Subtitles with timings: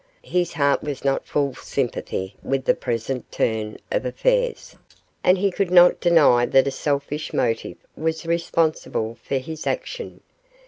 [0.23, 4.75] His heart was not in full sympathy with the present turn of affairs,
[5.23, 10.21] and he could not deny that a selfish motive was responsible for his action.